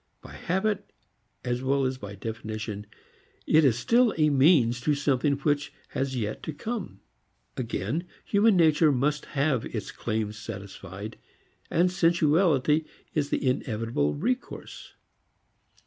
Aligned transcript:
By 0.23 0.31
habit 0.33 0.91
as 1.43 1.61
well 1.61 1.85
as 1.85 1.99
by 1.99 2.15
definition 2.15 2.87
it 3.45 3.63
is 3.63 3.77
still 3.77 4.15
a 4.17 4.31
means 4.31 4.81
to 4.81 4.95
something 4.95 5.33
which 5.33 5.71
has 5.89 6.15
yet 6.15 6.41
to 6.41 6.53
come. 6.53 7.01
Again 7.55 8.07
human 8.25 8.57
nature 8.57 8.91
must 8.91 9.25
have 9.37 9.63
its 9.67 9.91
claims 9.91 10.39
satisfied, 10.39 11.19
and 11.69 11.91
sensuality 11.91 12.83
is 13.13 13.29
the 13.29 13.47
inevitable 13.47 14.15
recourse. 14.15 14.93